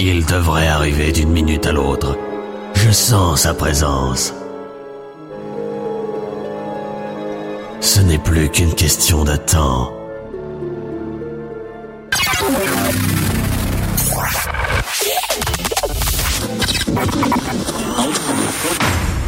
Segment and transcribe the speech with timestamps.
[0.00, 2.16] Il devrait arriver d'une minute à l'autre.
[2.74, 4.32] Je sens sa présence.
[7.80, 9.92] Ce n'est plus qu'une question de temps.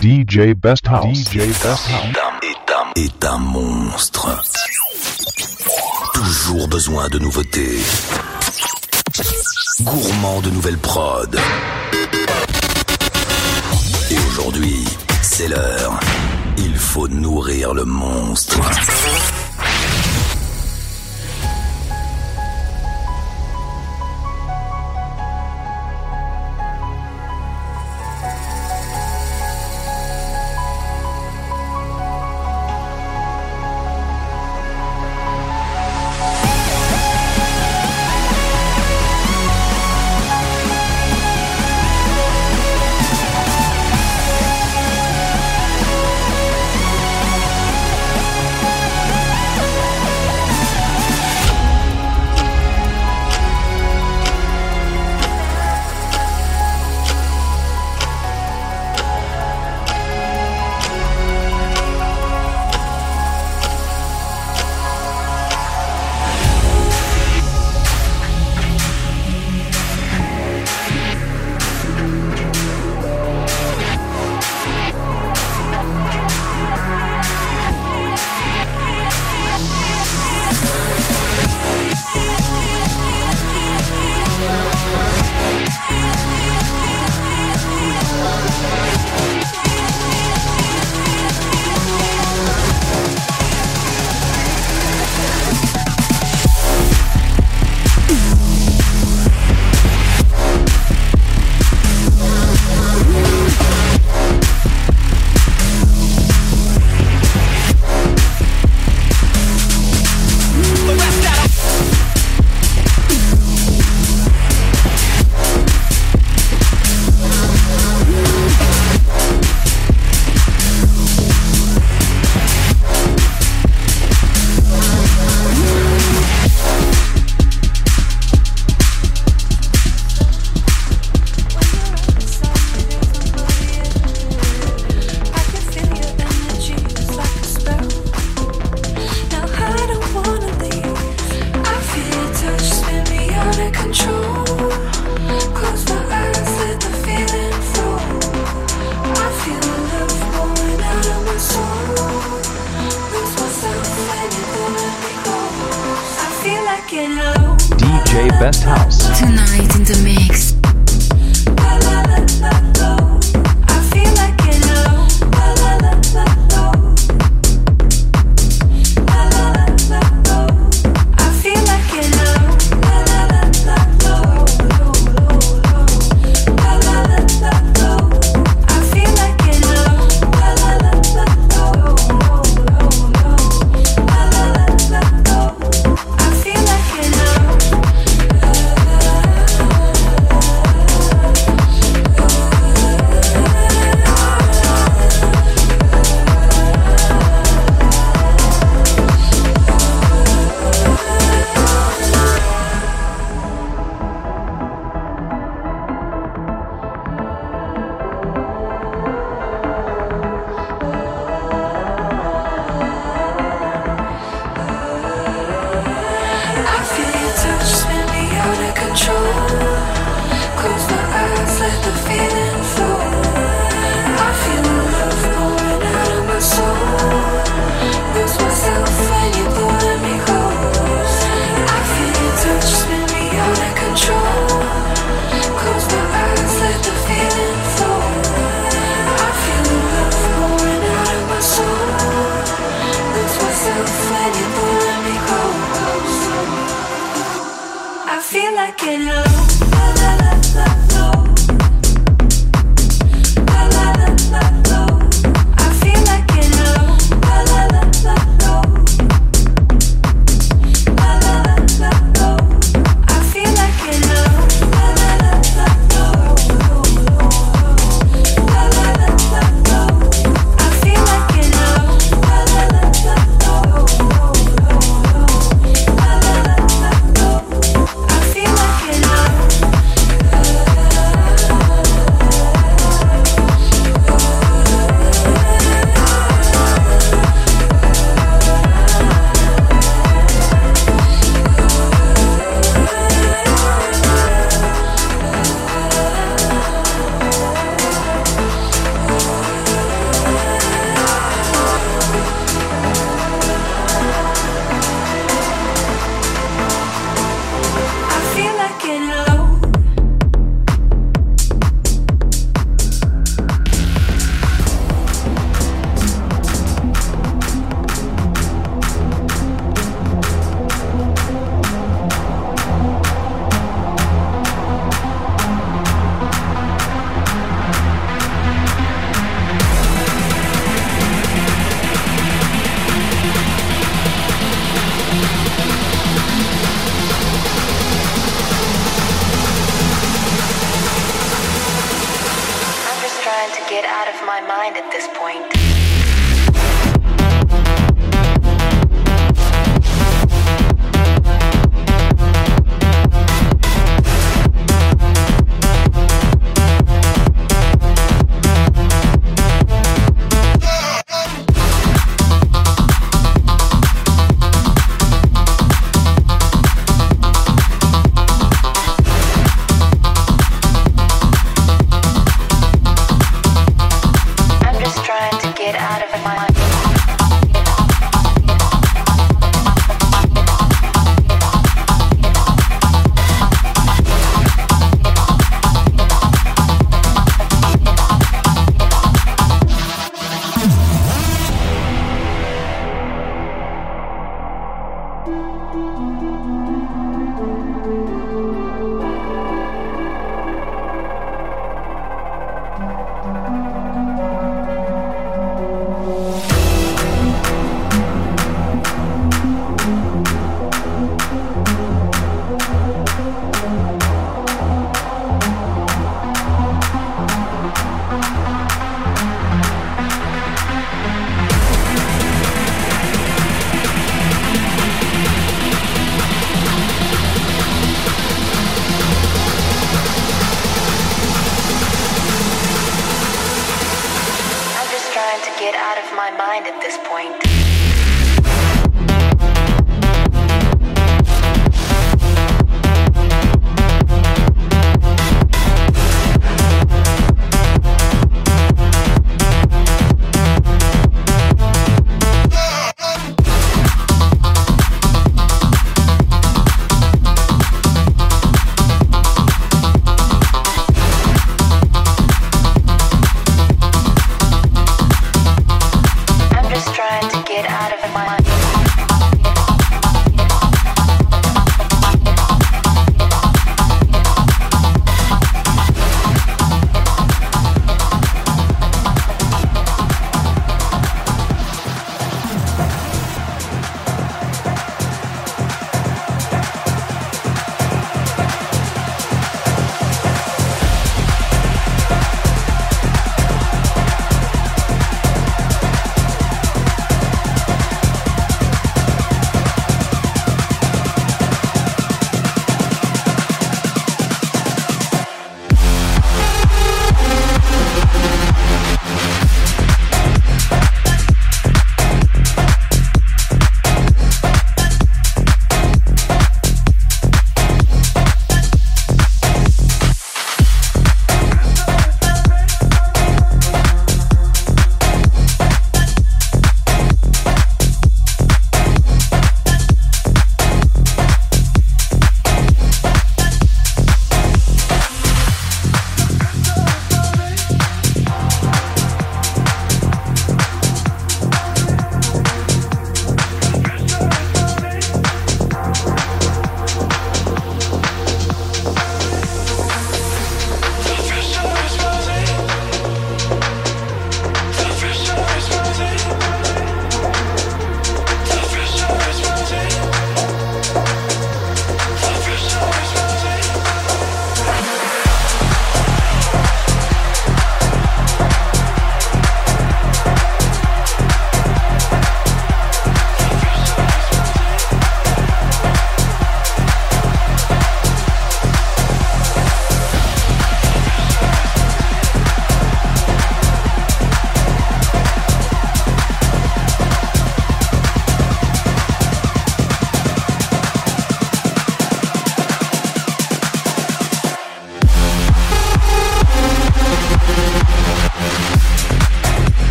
[0.00, 1.18] DJ Best House.
[1.18, 1.88] DJ Best House.
[2.42, 4.42] Est un, est un monstre.
[6.14, 7.80] Toujours besoin de nouveautés.
[9.84, 11.26] Gourmand de nouvelles prods.
[14.10, 14.82] Et aujourd'hui,
[15.20, 16.00] c'est l'heure.
[16.56, 18.58] Il faut nourrir le monstre.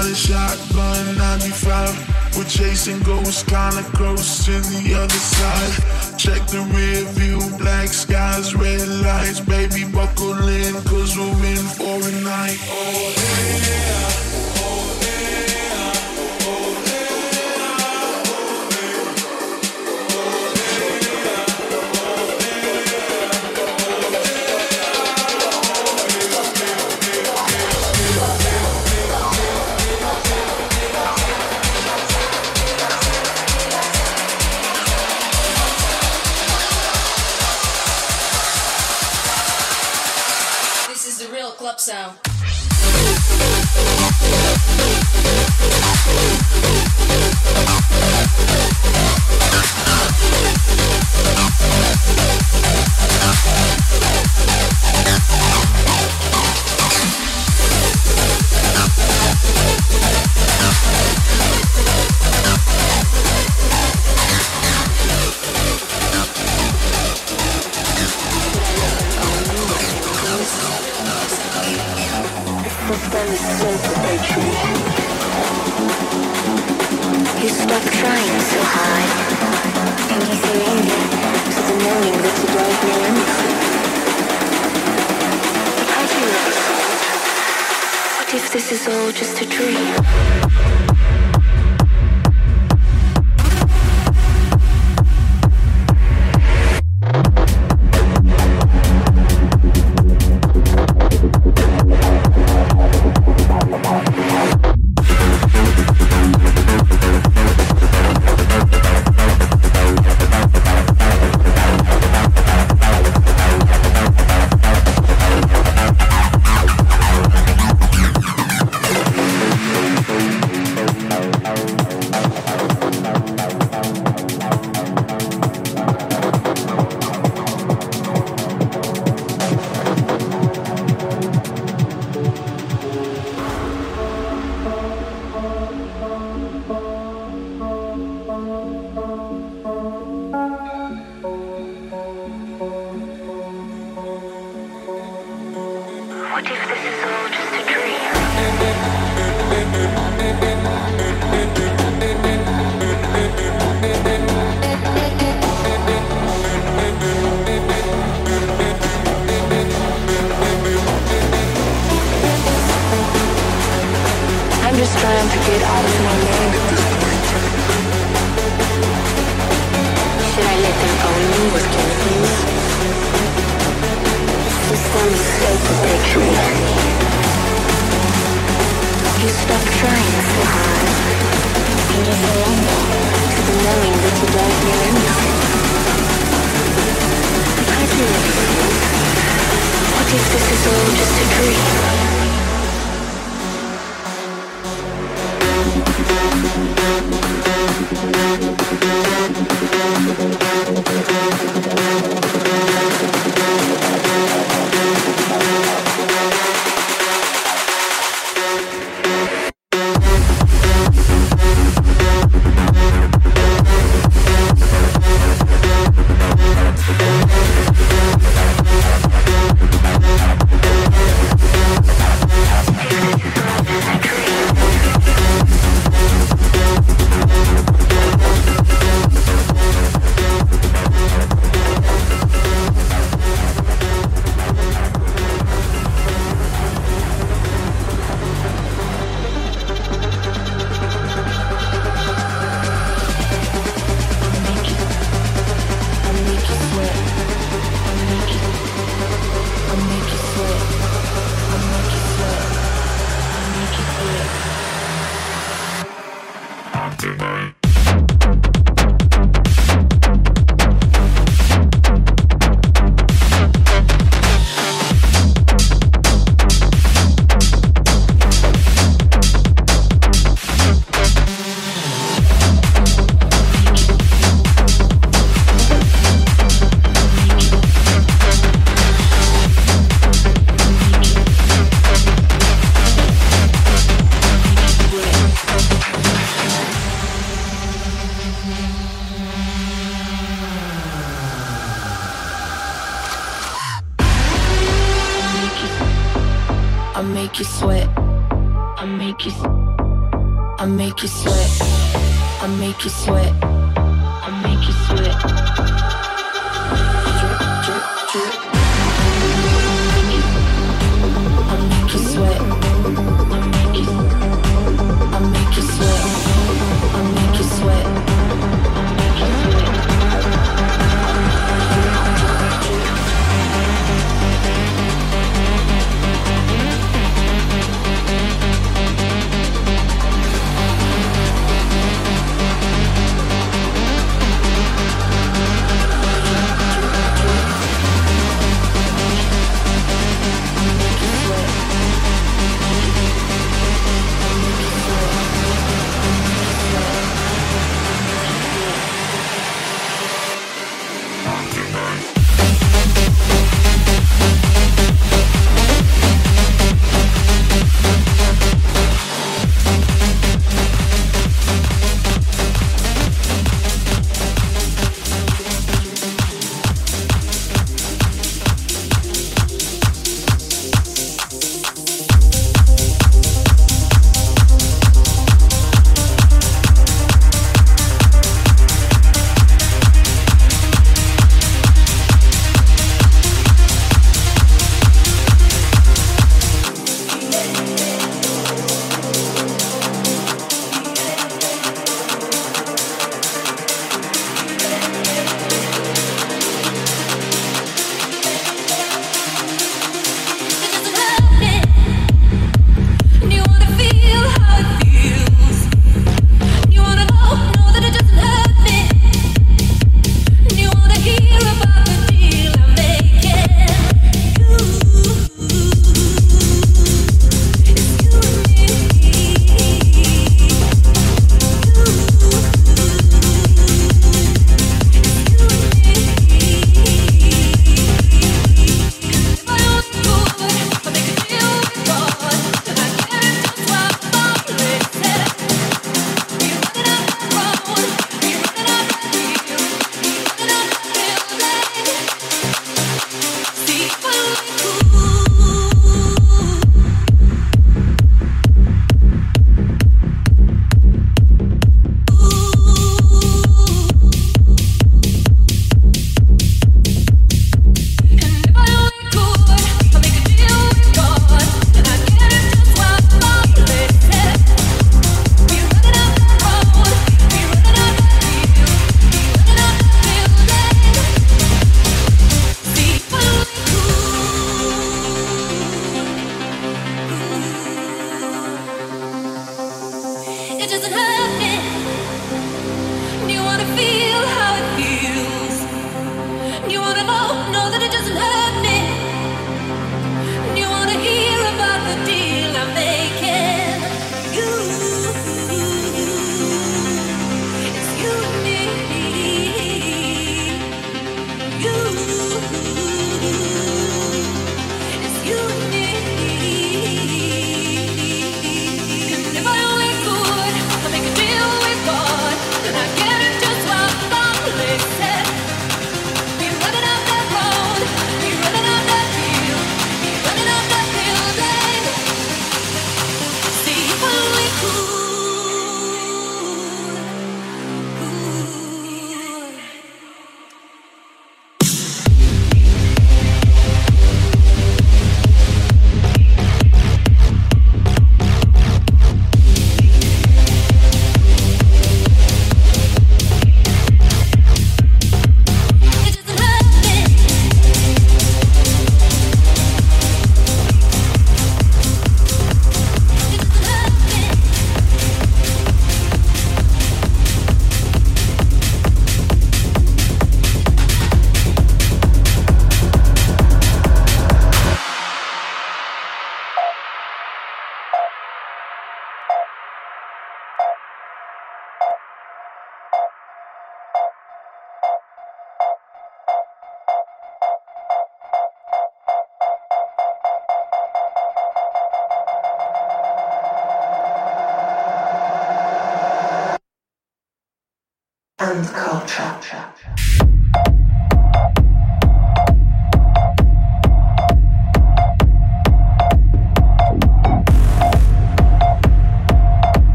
[0.00, 2.36] started shotgun, '95.
[2.36, 6.16] We're chasing ghosts, kinda close to the other side.
[6.16, 9.40] Check the rear view, black skies, red lights.
[9.40, 12.58] Baby, buckle in, cause we're in for a night.
[12.70, 14.29] Oh, yeah.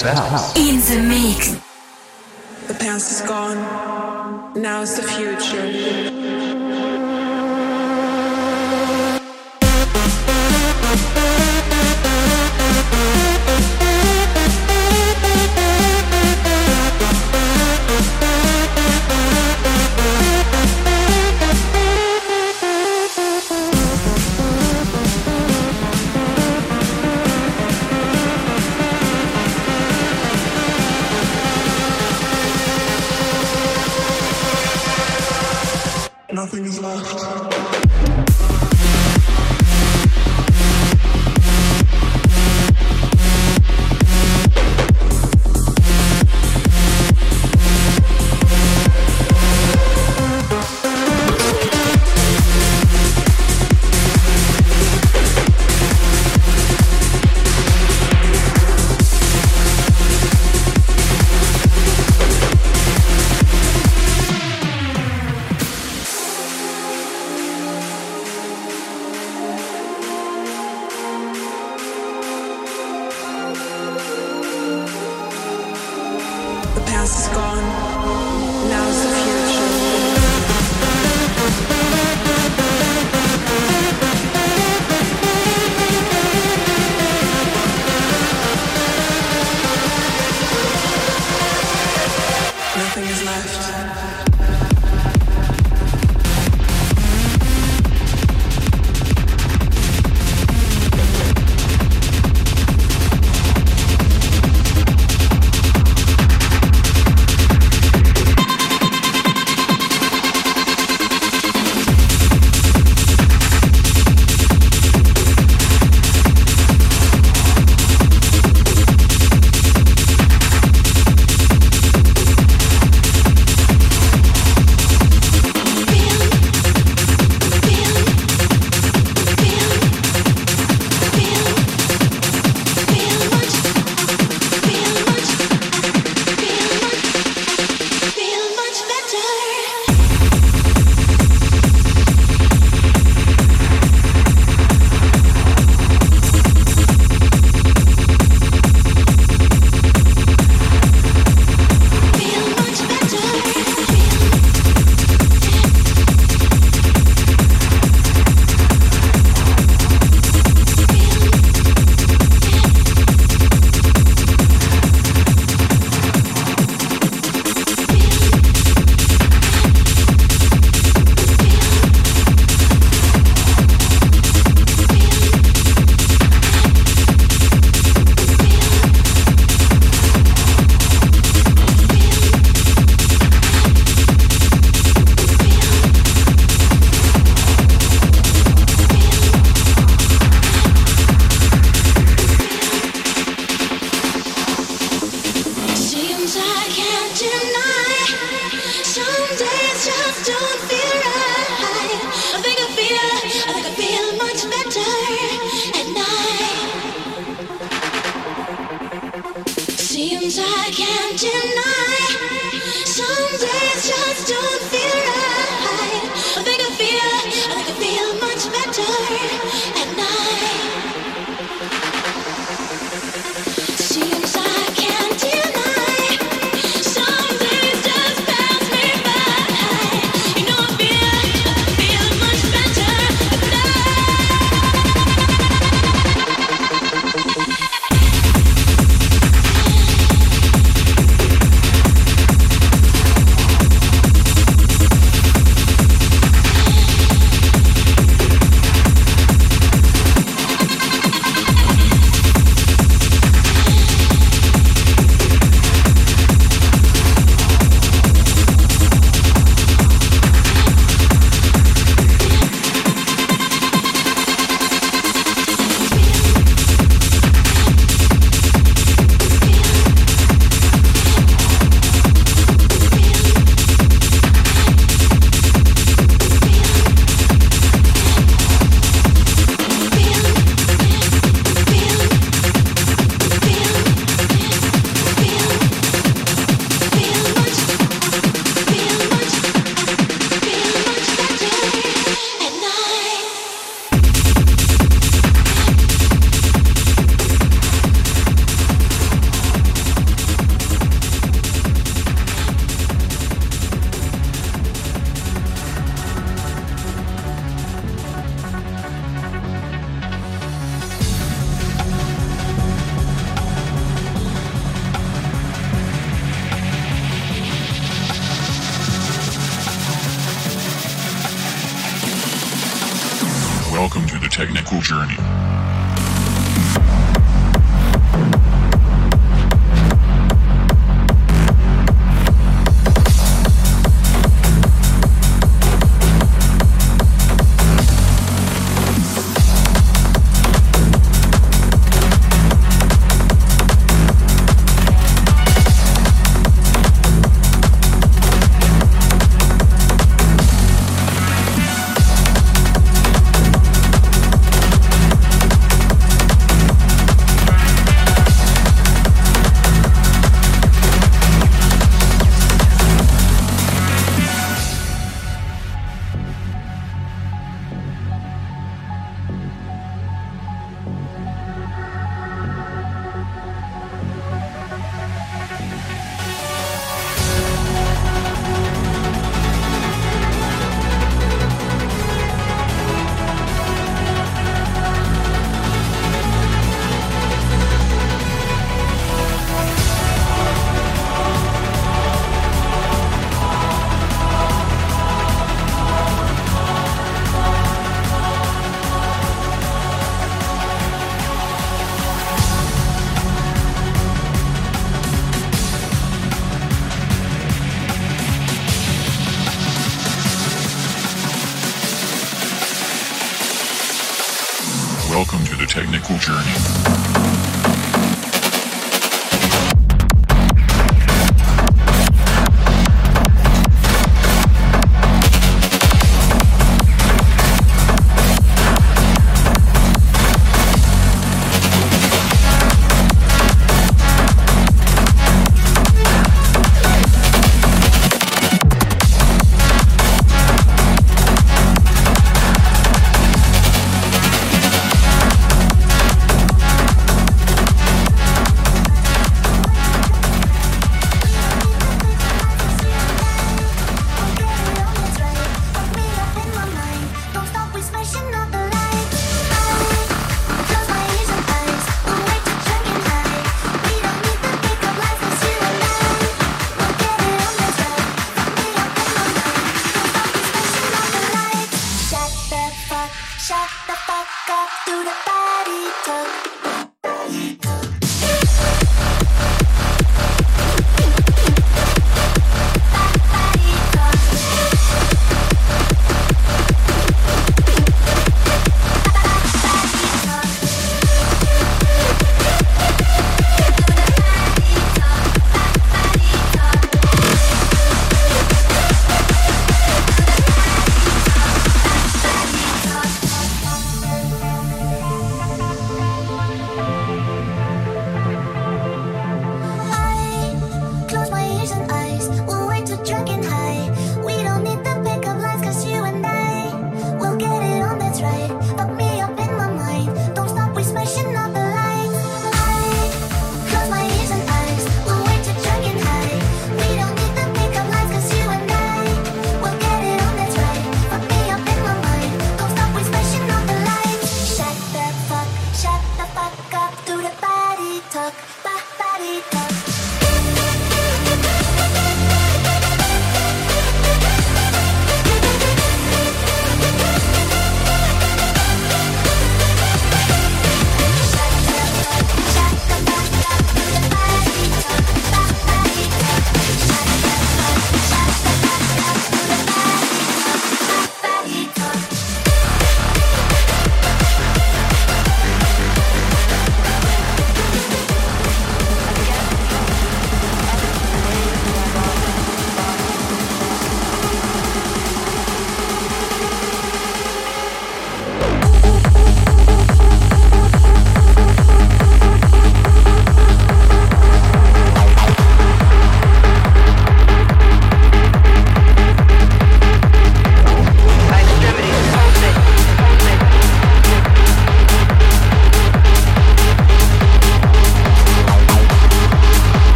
[0.00, 0.56] Best House.
[0.56, 1.51] In the mix.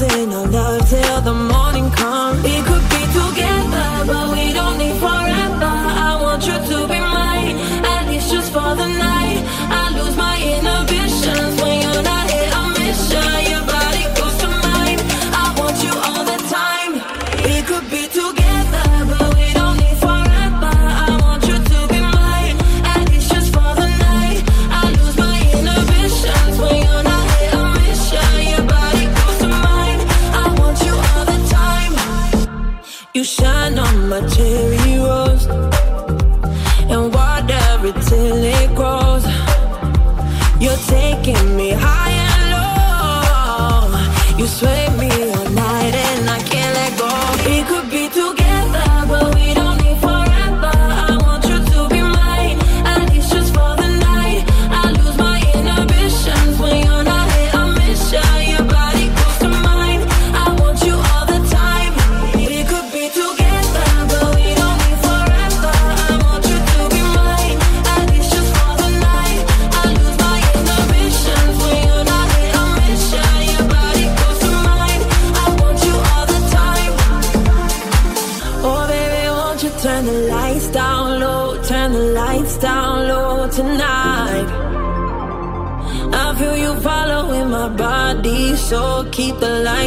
[0.00, 1.49] losing our love till the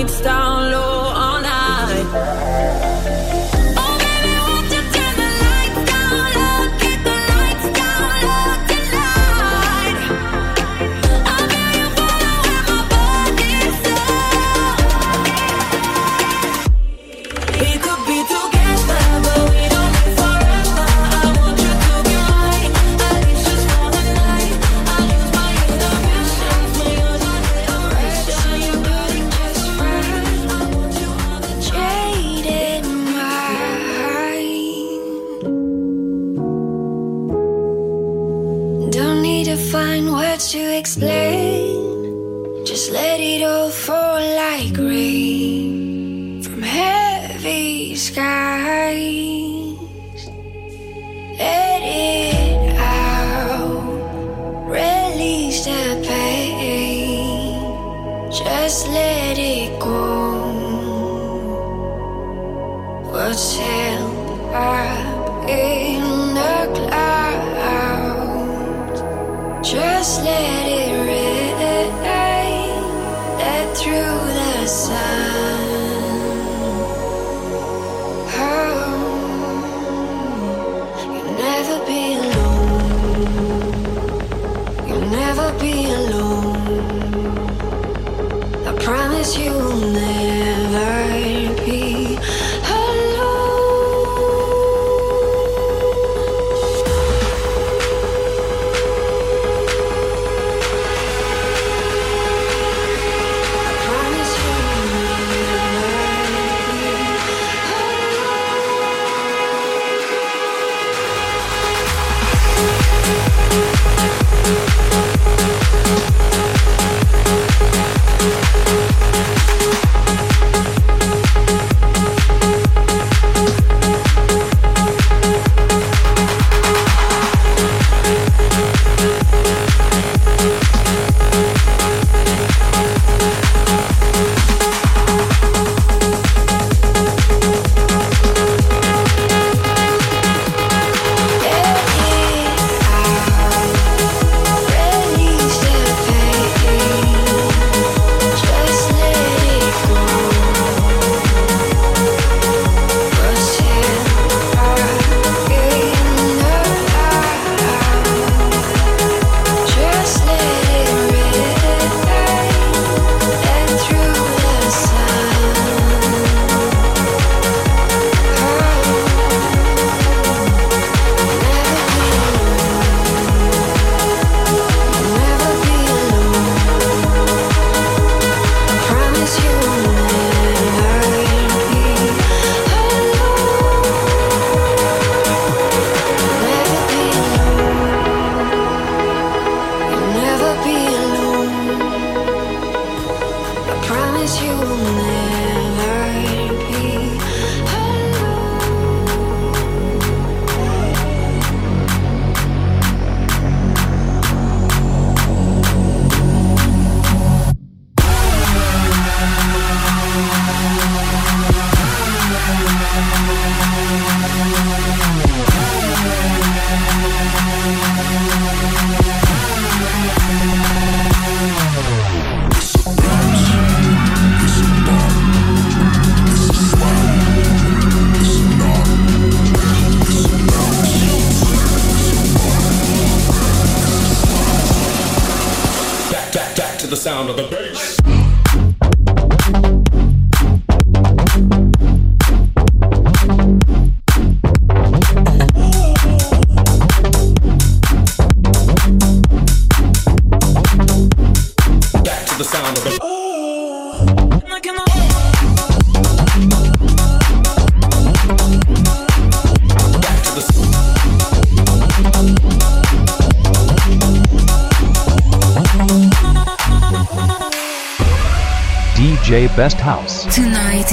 [0.03, 0.52] lights down.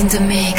[0.01, 0.50] into me.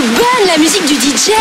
[0.00, 1.32] bonne la musique du DJ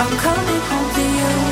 [0.00, 1.47] I'm coming home to you.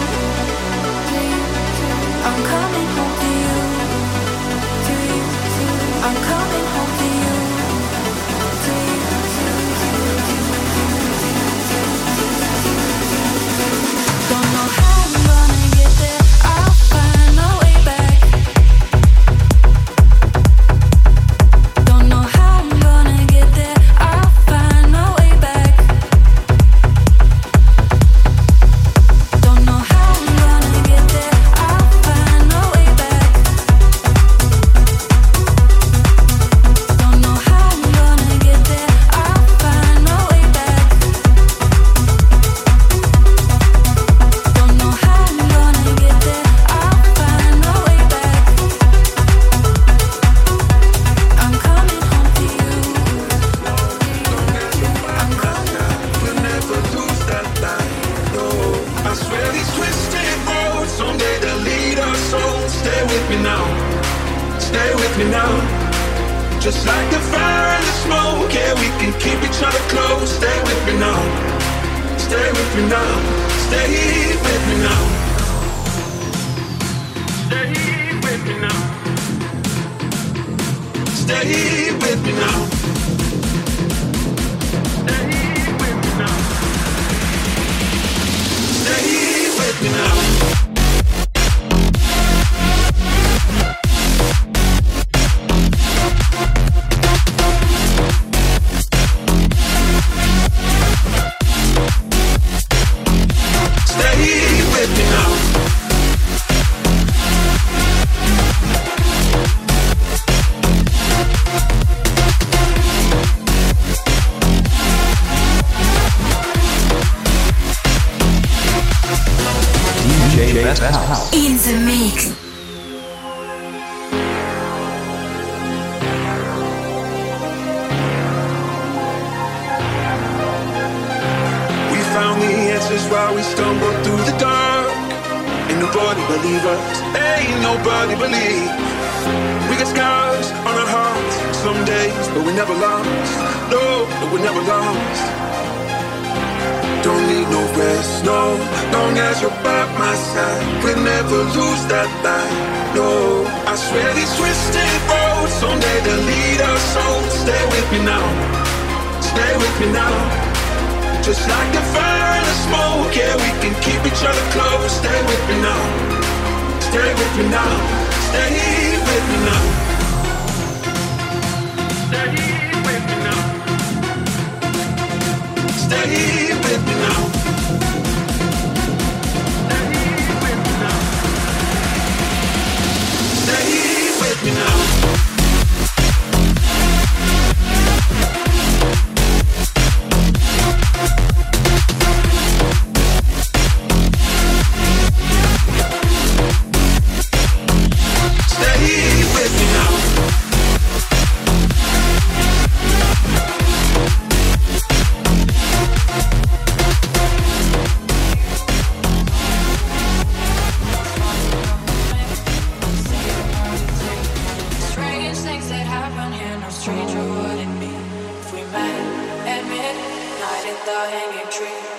[220.86, 221.95] The hanging tree?